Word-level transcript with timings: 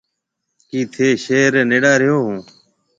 ڪِي 0.69 0.79
ٿَي 0.93 1.07
شهر 1.23 1.49
ريَ 1.53 1.61
نيڙا 1.69 1.93
رهيو 2.01 2.17
هون۔ 2.25 2.37